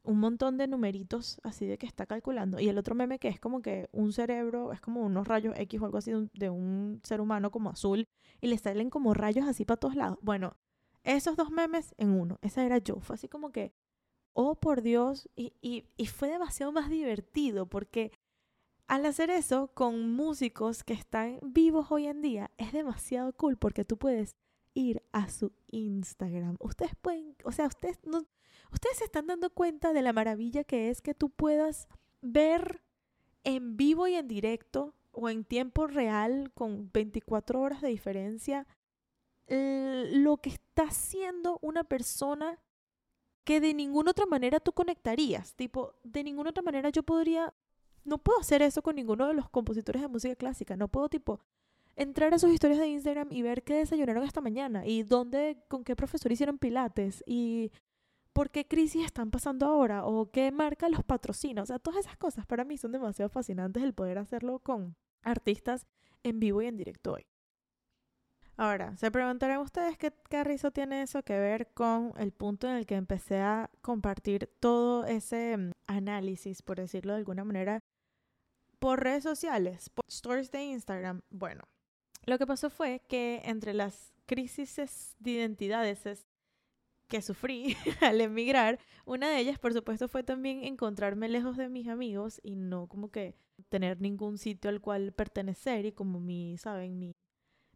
[0.04, 2.60] un montón de numeritos así de que está calculando.
[2.60, 5.80] Y el otro meme que es como que un cerebro, es como unos rayos X
[5.80, 8.06] o algo así de un, ser humano como azul
[8.40, 10.18] y le salen como rayos así para todos lados.
[10.20, 10.56] Bueno,
[11.02, 13.00] esos dos memes en uno, esa era yo.
[13.00, 13.72] Fue así como que,
[14.34, 18.12] oh por Dios, y, y, y fue demasiado más divertido porque
[18.86, 23.84] al hacer eso con músicos que están vivos hoy en día es demasiado cool porque
[23.84, 24.36] tú puedes
[24.74, 26.56] ir a su Instagram.
[26.60, 28.26] Ustedes pueden, o sea, ustedes no,
[28.72, 31.88] ustedes se están dando cuenta de la maravilla que es que tú puedas
[32.20, 32.82] ver
[33.44, 38.66] en vivo y en directo o en tiempo real con 24 horas de diferencia
[39.46, 42.58] lo que está haciendo una persona
[43.44, 45.54] que de ninguna otra manera tú conectarías.
[45.54, 47.54] Tipo, de ninguna otra manera yo podría,
[48.04, 50.76] no puedo hacer eso con ninguno de los compositores de música clásica.
[50.76, 51.40] No puedo, tipo,
[51.96, 55.84] entrar a sus historias de Instagram y ver qué desayunaron esta mañana y dónde, con
[55.84, 57.70] qué profesor hicieron pilates y
[58.32, 61.62] por qué crisis están pasando ahora o qué marca los patrocina.
[61.62, 65.86] O sea, todas esas cosas para mí son demasiado fascinantes el poder hacerlo con artistas
[66.22, 67.26] en vivo y en directo hoy.
[68.56, 72.86] Ahora, se preguntarán ustedes qué carrizo tiene eso que ver con el punto en el
[72.86, 77.80] que empecé a compartir todo ese mm, análisis, por decirlo de alguna manera,
[78.78, 81.22] por redes sociales, por stories de Instagram.
[81.30, 81.64] Bueno,
[82.26, 86.24] lo que pasó fue que entre las crisis de identidades
[87.08, 91.88] que sufrí al emigrar, una de ellas, por supuesto, fue también encontrarme lejos de mis
[91.88, 93.34] amigos y no como que
[93.68, 97.14] tener ningún sitio al cual pertenecer y como mi, saben, mi,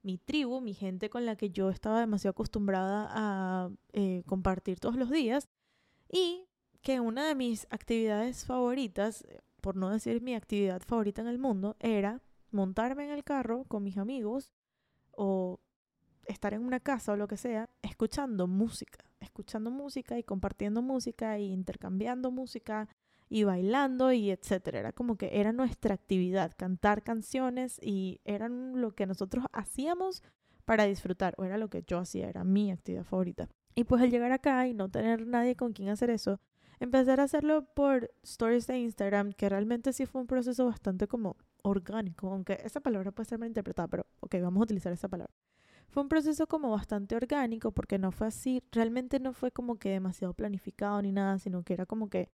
[0.09, 4.97] mi tribu, mi gente con la que yo estaba demasiado acostumbrada a eh, compartir todos
[4.97, 5.51] los días
[6.11, 6.49] y
[6.81, 9.27] que una de mis actividades favoritas,
[9.61, 13.83] por no decir mi actividad favorita en el mundo, era montarme en el carro con
[13.83, 14.55] mis amigos
[15.11, 15.61] o
[16.25, 21.39] estar en una casa o lo que sea, escuchando música, escuchando música y compartiendo música
[21.39, 22.89] y intercambiando música
[23.29, 24.79] y bailando y etcétera.
[24.81, 30.23] Era como que era nuestra actividad, cantar canciones y eran lo que nosotros hacíamos
[30.65, 33.49] para disfrutar, o era lo que yo hacía, era mi actividad favorita.
[33.75, 36.41] Y pues al llegar acá y no tener nadie con quien hacer eso,
[36.79, 41.37] empezar a hacerlo por stories de Instagram, que realmente sí fue un proceso bastante como
[41.63, 45.33] orgánico, aunque esa palabra puede ser mal interpretada, pero ok, vamos a utilizar esa palabra.
[45.89, 49.89] Fue un proceso como bastante orgánico porque no fue así, realmente no fue como que
[49.89, 52.29] demasiado planificado ni nada, sino que era como que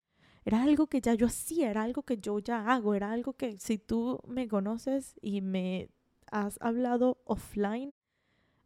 [0.44, 3.58] era algo que ya yo hacía, era algo que yo ya hago, era algo que
[3.58, 5.88] si tú me conoces y me
[6.30, 7.92] has hablado offline,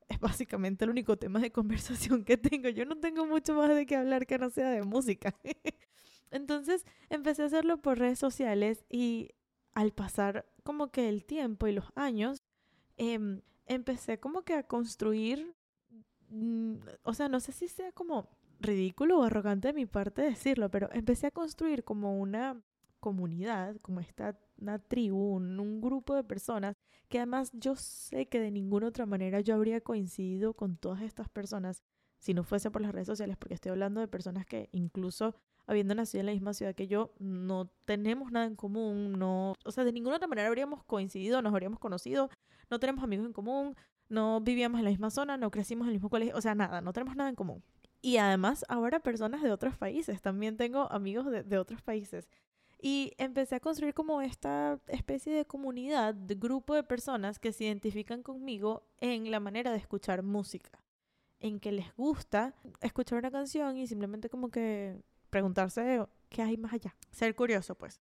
[0.09, 2.69] es básicamente el único tema de conversación que tengo.
[2.69, 5.35] Yo no tengo mucho más de qué hablar que no sea de música.
[6.31, 9.31] Entonces empecé a hacerlo por redes sociales y
[9.75, 12.43] al pasar como que el tiempo y los años,
[12.97, 15.55] em, empecé como que a construir,
[16.31, 18.29] mm, o sea, no sé si sea como
[18.61, 22.61] ridículo o arrogante de mi parte decirlo, pero empecé a construir como una
[23.01, 26.75] comunidad, como esta una tribu, un, grupo de personas
[27.09, 31.29] que además yo sé que de ninguna otra manera yo habría coincidido con todas estas
[31.29, 31.83] personas
[32.19, 35.95] si no fuese por las redes sociales, porque estoy hablando de personas que incluso habiendo
[35.95, 39.85] nacido en la misma ciudad que yo, no tenemos nada en común, no, o sea,
[39.85, 42.31] de ninguna otra manera habríamos coincidido, nos habríamos conocido,
[42.71, 43.77] no tenemos amigos en común,
[44.09, 46.81] no vivíamos en la misma zona, no crecimos en el mismo colegio, o sea, nada,
[46.81, 47.62] no tenemos nada en común.
[48.03, 52.29] Y además ahora personas de otros países, también tengo amigos de, de otros países.
[52.81, 57.65] Y empecé a construir como esta especie de comunidad, de grupo de personas que se
[57.65, 60.85] identifican conmigo en la manera de escuchar música,
[61.41, 66.75] en que les gusta escuchar una canción y simplemente como que preguntarse qué hay más
[66.75, 68.01] allá, ser curioso pues.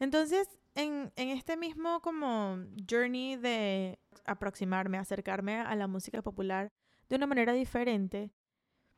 [0.00, 2.58] Entonces, en, en este mismo como
[2.90, 6.72] journey de aproximarme, acercarme a la música popular
[7.08, 8.32] de una manera diferente,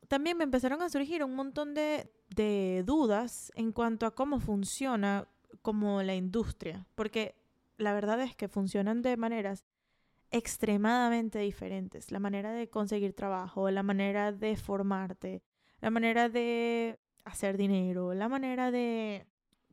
[0.08, 2.10] también me empezaron a surgir un montón de,
[2.84, 5.28] dudas en cuanto a cómo funciona
[5.62, 7.34] como la industria, porque
[7.78, 9.64] la verdad es que funcionan de maneras
[10.30, 12.10] extremadamente diferentes.
[12.10, 15.42] La manera de conseguir trabajo, la manera de formarte,
[15.80, 19.26] la manera de hacer dinero, la manera de,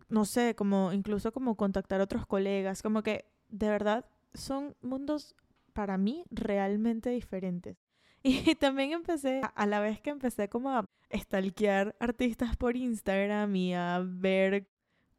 [0.10, 5.36] no sé, como incluso como contactar a otros colegas, como que de verdad son mundos
[5.74, 7.83] para mí realmente diferentes.
[8.24, 13.76] Y también empecé, a la vez que empecé como a stalkear artistas por Instagram y
[13.76, 14.70] a ver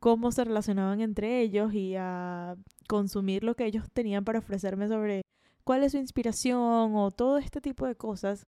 [0.01, 2.57] cómo se relacionaban entre ellos y a
[2.88, 5.23] consumir lo que ellos tenían para ofrecerme sobre
[5.64, 8.47] cuál es su inspiración o todo este tipo de cosas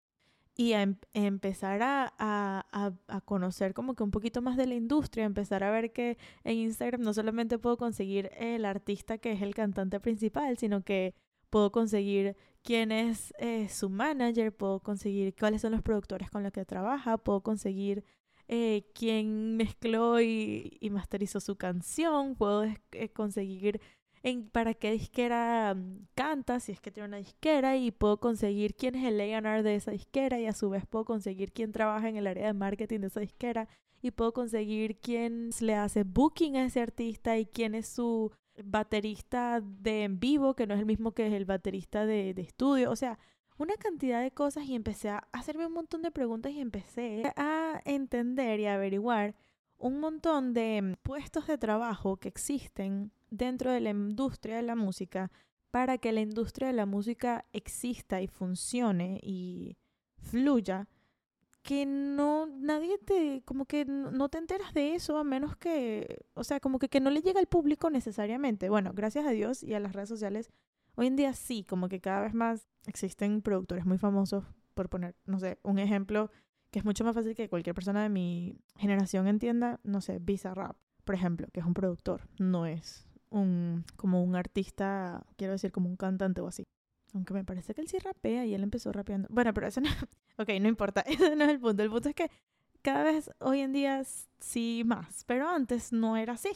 [0.56, 4.76] y a em, empezar a, a, a, conocer como que un poquito más de la
[4.76, 9.42] industria, empezar a ver que en Instagram no solamente puedo conseguir el artista que es
[9.42, 11.16] el cantante principal, sino que
[11.54, 16.52] puedo conseguir quién es eh, su manager, puedo conseguir cuáles son los productores con los
[16.52, 18.04] que trabaja, puedo conseguir
[18.48, 23.80] eh, quién mezcló y, y, masterizó su canción, puedo eh, conseguir
[24.24, 28.74] en para qué disquera mm, canta, si es que tiene una disquera, y puedo conseguir
[28.74, 32.10] quién es el A&R de esa disquera, y a su vez puedo conseguir quién trabaja
[32.10, 33.68] en el área de marketing de esa disquera,
[34.02, 38.32] y puedo conseguir quién le hace booking a ese artista y quién es su
[38.64, 42.42] baterista de en vivo, que no es el mismo que es el baterista de, de
[42.42, 42.92] estudio.
[42.92, 43.20] O sea,
[43.58, 47.82] una cantidad de cosas y empecé a hacerme un montón de preguntas y empecé a
[47.86, 49.36] entender y averiguar
[49.78, 55.32] un montón de puestos de trabajo que existen dentro de la industria de la música
[55.72, 59.78] para que la industria de la música exista y funcione y
[60.22, 60.88] fluya,
[61.64, 66.44] que no, nadie te, como que no te enteras de eso a menos que, o
[66.44, 68.70] sea, como que, que no le llega al público necesariamente.
[68.70, 70.52] Bueno, gracias a Dios y a las redes sociales,
[70.96, 75.16] hoy en día sí, como que cada vez más existen productores muy famosos, por poner,
[75.26, 76.32] no sé, un ejemplo
[76.70, 80.54] que es mucho más fácil que cualquier persona de mi generación entienda, no sé, Visa
[80.54, 85.72] Rap, por ejemplo, que es un productor, no es un, como un artista, quiero decir,
[85.72, 86.64] como un cantante o así.
[87.14, 89.28] Aunque me parece que él sí rapea y él empezó rapeando.
[89.32, 89.90] Bueno, pero eso no...
[90.38, 91.84] Ok, no importa, ese no es el punto.
[91.84, 92.30] El punto es que
[92.82, 94.04] cada vez hoy en día
[94.40, 96.52] sí más, pero antes no era así.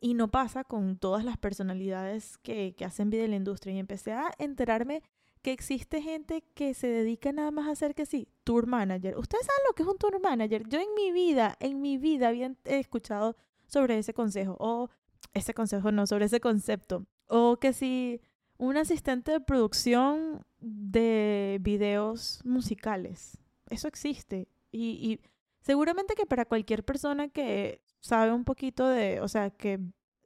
[0.00, 3.74] Y no pasa con todas las personalidades que, que hacen vida en la industria.
[3.74, 5.02] Y empecé a enterarme
[5.42, 9.16] que existe gente que se dedica nada más a hacer que sí, tour manager.
[9.16, 10.68] ¿Ustedes saben lo que es un tour manager?
[10.68, 14.56] Yo en mi vida, en mi vida había escuchado sobre ese consejo.
[14.60, 14.90] O
[15.32, 17.06] ese consejo no, sobre ese concepto.
[17.26, 18.20] O que si
[18.60, 23.38] un asistente de producción de videos musicales.
[23.70, 24.48] Eso existe.
[24.70, 25.20] Y,
[25.62, 29.80] seguramente que para cualquier persona que sabe un poquito de, o sea, que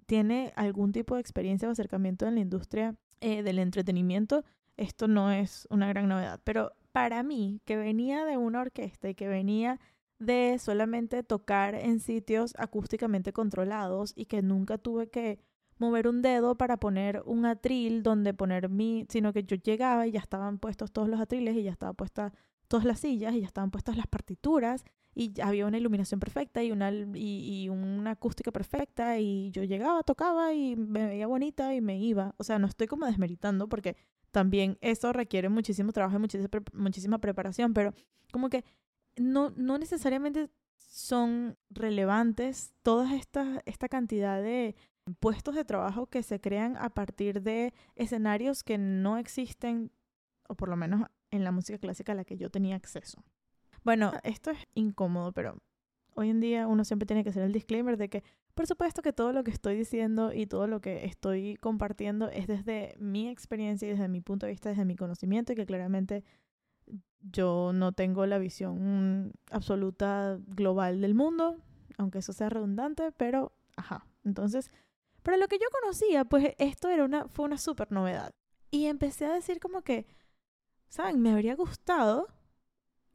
[0.07, 4.45] tiene algún tipo de experiencia o acercamiento en la industria eh, del entretenimiento,
[4.77, 6.41] esto no es una gran novedad.
[6.43, 9.79] Pero para mí, que venía de una orquesta y que venía
[10.19, 15.39] de solamente tocar en sitios acústicamente controlados y que nunca tuve que
[15.79, 20.13] mover un dedo para poner un atril donde poner mi, sino que yo llegaba y
[20.13, 22.33] ya estaban puestos todos los atriles y ya estaban puestas
[22.69, 24.85] todas las sillas y ya estaban puestas las partituras
[25.15, 30.03] y había una iluminación perfecta y una, y, y una acústica perfecta y yo llegaba,
[30.03, 32.35] tocaba y me veía bonita y me iba.
[32.39, 33.97] O sea, no estoy como desmeritando porque
[34.33, 37.95] también eso requiere muchísimo trabajo y muchísima, muchísima preparación, pero
[38.33, 38.65] como que
[39.17, 44.75] no, no necesariamente son relevantes toda esta, esta cantidad de
[45.21, 49.91] puestos de trabajo que se crean a partir de escenarios que no existen,
[50.49, 53.23] o por lo menos en la música clásica a la que yo tenía acceso.
[53.83, 55.59] Bueno, esto es incómodo, pero
[56.15, 59.13] hoy en día uno siempre tiene que hacer el disclaimer de que, por supuesto que
[59.13, 63.87] todo lo que estoy diciendo y todo lo que estoy compartiendo es desde mi experiencia
[63.87, 66.25] y desde mi punto de vista, desde mi conocimiento y que claramente
[67.21, 71.57] yo no tengo la visión absoluta global del mundo,
[71.99, 74.07] aunque eso sea redundante, pero ajá.
[74.25, 74.71] Entonces,
[75.25, 78.31] para lo que yo conocía, pues esto era una, fue una súper novedad.
[78.71, 80.07] Y empecé a decir como que,
[80.89, 81.21] ¿saben?
[81.23, 82.29] Me habría gustado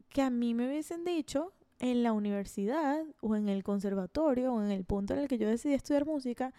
[0.10, 4.72] que a mí me hubiesen dicho en la universidad o en el conservatorio o en
[4.72, 6.52] el punto en el que yo decidí estudiar música,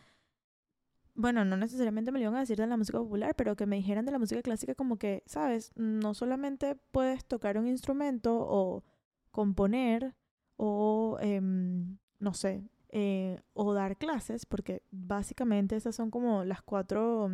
[1.15, 3.77] bueno, no necesariamente me lo iban a decir de la música popular, pero que me
[3.77, 8.85] dijeran de la música clásica como que, sabes, no solamente puedes tocar un instrumento o
[9.33, 10.15] componer
[10.57, 17.31] o, em, no sé, eh, o dar clases, porque básicamente esas son como las cuatro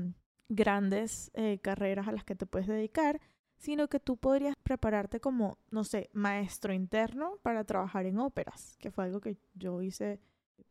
[0.49, 3.21] grandes eh, carreras a las que te puedes dedicar,
[3.57, 8.90] sino que tú podrías prepararte como, no sé, maestro interno para trabajar en óperas, que
[8.90, 10.21] fue algo que yo hice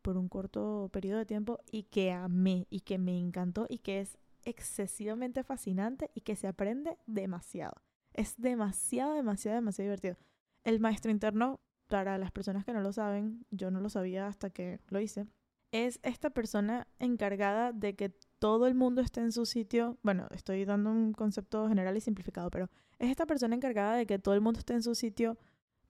[0.01, 4.01] por un corto periodo de tiempo y que amé y que me encantó y que
[4.01, 7.73] es excesivamente fascinante y que se aprende demasiado.
[8.13, 10.17] Es demasiado, demasiado, demasiado divertido.
[10.63, 14.49] El maestro interno, para las personas que no lo saben, yo no lo sabía hasta
[14.49, 15.25] que lo hice,
[15.71, 18.09] es esta persona encargada de que
[18.39, 19.97] todo el mundo esté en su sitio.
[20.03, 22.69] Bueno, estoy dando un concepto general y simplificado, pero
[22.99, 25.37] es esta persona encargada de que todo el mundo esté en su sitio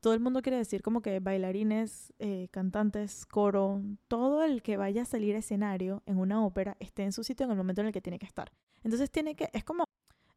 [0.06, 5.02] todo el mundo quiere decir como que bailarines, eh, cantantes, coro, todo el que vaya
[5.02, 7.88] a salir a escenario en una ópera esté en su sitio en el momento en
[7.88, 8.52] el que tiene que estar.
[8.84, 9.86] Entonces tiene que, es como,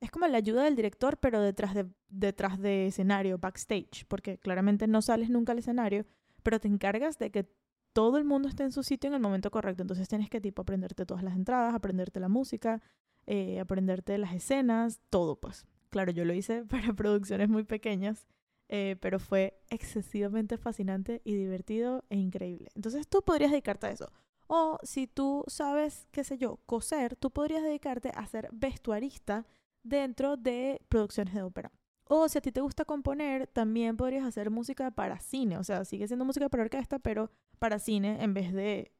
[0.00, 4.86] es como la ayuda del director, pero detrás de, detrás de escenario, backstage, porque claramente
[4.86, 6.06] no sales nunca al escenario,
[6.42, 7.48] pero te encargas de que
[7.92, 9.82] todo el mundo esté en su sitio en el momento correcto.
[9.82, 12.80] Entonces tienes que tipo aprenderte todas las entradas, aprenderte la música,
[13.26, 15.66] eh, aprenderte las escenas, todo pues.
[15.90, 18.26] Claro, yo lo hice para producciones muy pequeñas,
[18.68, 22.70] eh, pero fue excesivamente fascinante y divertido e increíble.
[22.74, 24.12] Entonces tú podrías dedicarte a eso.
[24.46, 29.44] O si tú sabes, qué sé yo, coser, tú podrías dedicarte a ser vestuarista
[29.82, 31.72] dentro de producciones de ópera.
[32.04, 35.58] O si a ti te gusta componer, también podrías hacer música para cine.
[35.58, 38.92] O sea, sigue siendo música para orquesta, pero para cine en vez de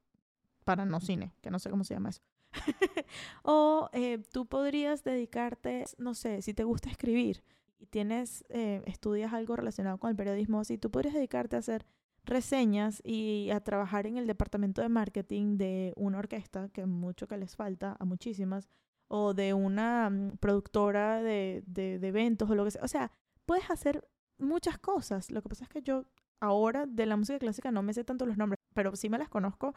[0.65, 2.21] para no cine, que no sé cómo se llama eso.
[3.43, 7.43] o eh, tú podrías dedicarte, no sé, si te gusta escribir
[7.79, 11.87] y tienes, eh, estudias algo relacionado con el periodismo, si tú podrías dedicarte a hacer
[12.25, 17.39] reseñas y a trabajar en el departamento de marketing de una orquesta, que mucho que
[17.39, 18.69] les falta a muchísimas,
[19.09, 22.83] o de una mm, productora de, de, eventos o lo que sea.
[22.85, 23.13] O sea,
[23.47, 24.07] puedes hacer
[24.39, 25.31] muchas cosas.
[25.31, 26.05] Lo que pasa es que yo
[26.41, 29.29] ahora de la música clásica no me sé tanto los nombres, pero sí me las
[29.29, 29.75] conozco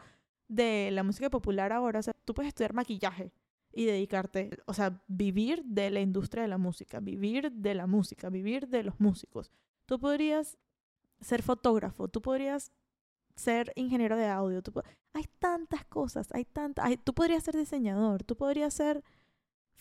[0.48, 2.00] de la música popular ahora.
[2.00, 3.32] O sea, tú puedes estudiar maquillaje
[3.72, 8.28] y dedicarte, o sea, vivir de la industria de la música, vivir de la música,
[8.28, 9.50] vivir de los músicos.
[9.86, 10.58] Tú podrías
[11.20, 12.70] ser fotógrafo, tú podrías
[13.34, 14.62] ser ingeniero de audio.
[15.14, 16.90] Hay tantas cosas, hay tantas.
[17.02, 19.02] Tú podrías ser diseñador, tú podrías ser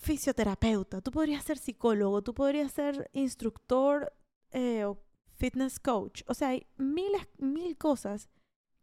[0.02, 4.12] fisioterapeuta, tú podrías ser psicólogo, tú podrías ser instructor
[4.52, 4.98] eh, o
[5.36, 6.24] fitness coach.
[6.28, 8.30] O sea, hay miles, mil cosas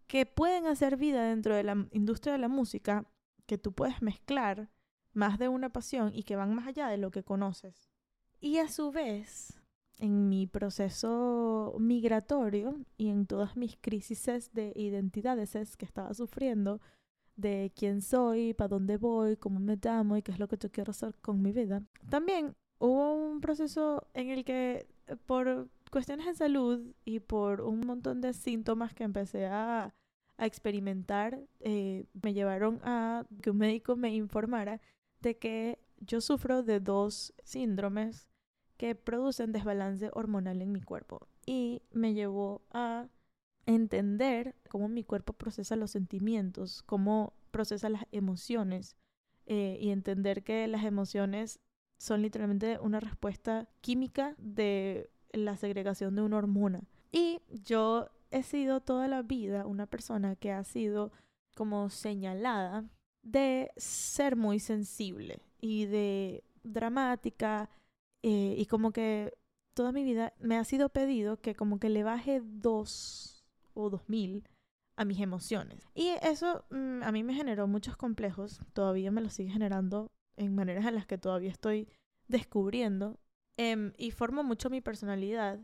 [0.07, 3.05] que pueden hacer vida dentro de la industria de la música
[3.47, 4.71] que tú puedes mezclar
[5.13, 7.91] más de una pasión y que van más allá de lo que conoces.
[8.41, 9.61] Y a su vez,
[9.99, 16.81] en mi proceso migratorio y en todas mis crisis de identidades que estaba sufriendo,
[17.39, 20.71] de quién soy, para dónde voy, cómo me llamo y qué es lo que yo
[20.71, 21.83] quiero hacer con mi vida.
[22.11, 27.81] También hubo un proceso en el que eh, por cuestiones de salud y por un
[27.81, 29.95] montón de síntomas que empecé a,
[30.41, 34.81] experimentar, eh, me llevaron a que un médico me informara
[35.19, 38.29] de que yo sufro de dos síndromes
[38.77, 41.27] que producen desbalance hormonal en mi cuerpo.
[41.45, 43.09] Y me llevó a
[43.69, 48.97] entender cómo mi cuerpo procesa los sentimientos, cómo procesa las emociones
[49.45, 51.61] eh, y entender que las emociones
[51.99, 56.81] son literalmente una respuesta química de la segregación de una hormona.
[57.13, 61.13] Y yo he sido toda la vida una persona que ha sido
[61.55, 62.87] como señalada
[63.23, 67.69] de ser muy sensible y de dramática
[68.23, 69.35] eh, y como que
[69.75, 73.38] toda mi vida me ha sido pedido que como que le baje dos
[73.75, 74.49] o 2000
[74.97, 75.89] a mis emociones.
[75.95, 80.55] Y eso mm, a mí me generó muchos complejos, todavía me lo sigue generando en
[80.55, 81.89] maneras en las que todavía estoy
[82.27, 83.19] descubriendo
[83.57, 85.61] em, y formo mucho mi personalidad.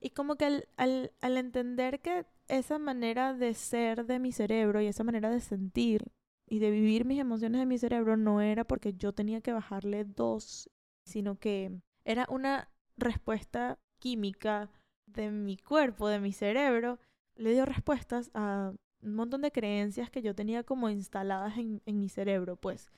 [0.00, 4.80] Y como que al, al, al entender que esa manera de ser de mi cerebro
[4.80, 6.12] y esa manera de sentir
[6.46, 10.04] y de vivir mis emociones de mi cerebro no era porque yo tenía que bajarle
[10.04, 10.70] dos,
[11.06, 14.70] sino que era una respuesta química
[15.06, 16.98] de mi cuerpo, de mi cerebro,
[17.36, 18.72] le dio respuestas a
[19.02, 22.90] un montón de creencias que yo tenía como instaladas en, mi cerebro, pues.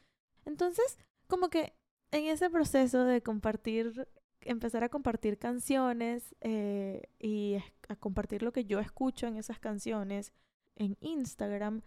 [0.44, 1.74] Entonces, como que
[2.12, 4.08] en ese proceso de compartir,
[4.40, 7.56] empezar a compartir canciones eh, y
[7.88, 10.32] a compartir lo que yo escucho en esas canciones
[10.76, 11.82] en Instagram,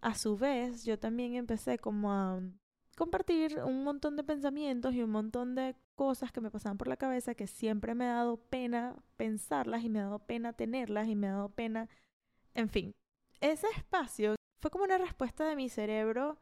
[0.00, 2.40] a su vez yo también empecé como a
[2.96, 6.96] compartir un montón de pensamientos y un montón de cosas que me pasaban por la
[6.96, 11.16] cabeza que siempre me ha dado pena pensarlas y me ha dado pena tenerlas y
[11.16, 11.88] me ha dado pena,
[12.54, 12.94] en fin.
[13.40, 16.38] Ese espacio fue como una respuesta de mi cerebro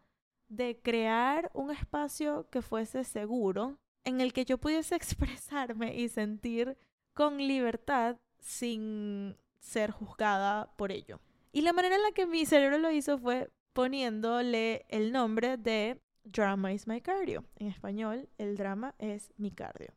[0.49, 6.77] de crear un espacio que fuese seguro, en el que yo pudiese expresarme y sentir
[7.15, 11.19] con libertad sin ser juzgada por ello.
[11.51, 15.99] Y la manera en la que mi cerebro lo hizo fue poniéndole el nombre de
[16.27, 17.45] Drama is my cardio.
[17.57, 19.95] En español, el drama es mi cardio.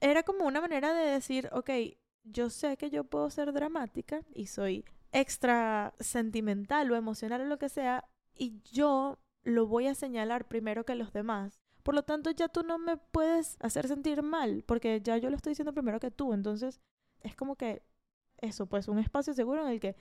[0.00, 1.70] Era como una manera de decir, ok,
[2.24, 7.58] yo sé que yo puedo ser dramática y soy extra sentimental o emocional o lo
[7.58, 11.60] que sea, y yo lo voy a señalar primero que los demás.
[11.82, 15.36] Por lo tanto, ya tú no me puedes hacer sentir mal, porque ya yo lo
[15.36, 16.32] estoy diciendo primero que tú.
[16.32, 16.80] Entonces,
[17.20, 17.82] es como que
[18.38, 19.94] eso, pues un espacio seguro en el que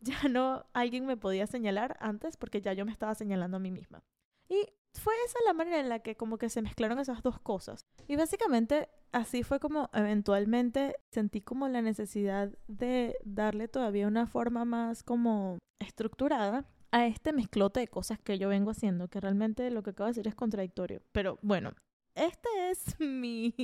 [0.00, 3.70] ya no alguien me podía señalar antes, porque ya yo me estaba señalando a mí
[3.70, 4.04] misma.
[4.48, 7.86] Y fue esa la manera en la que como que se mezclaron esas dos cosas.
[8.06, 14.64] Y básicamente así fue como eventualmente sentí como la necesidad de darle todavía una forma
[14.64, 19.82] más como estructurada a este mezclote de cosas que yo vengo haciendo, que realmente lo
[19.82, 21.02] que acabo de decir es contradictorio.
[21.12, 21.72] Pero bueno,
[22.14, 23.54] este es mi,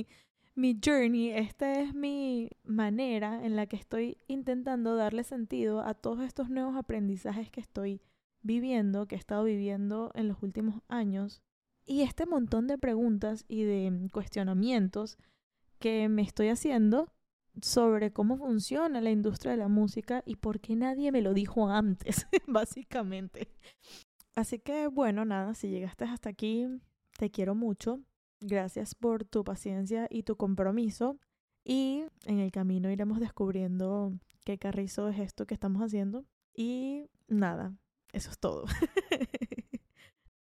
[0.55, 6.21] mi journey, esta es mi manera en la que estoy intentando darle sentido a todos
[6.21, 8.01] estos nuevos aprendizajes que estoy
[8.41, 11.41] viviendo, que he estado viviendo en los últimos años.
[11.85, 15.17] Y este montón de preguntas y de cuestionamientos
[15.79, 17.11] que me estoy haciendo
[17.61, 21.69] sobre cómo funciona la industria de la música y por qué nadie me lo dijo
[21.69, 23.51] antes, básicamente.
[24.35, 26.67] Así que bueno, nada, si llegaste hasta aquí,
[27.17, 28.01] te quiero mucho.
[28.41, 31.19] Gracias por tu paciencia y tu compromiso.
[31.65, 34.13] Y en el camino iremos descubriendo
[34.45, 36.25] qué carrizo es esto que estamos haciendo.
[36.55, 37.73] Y nada,
[38.13, 38.65] eso es todo.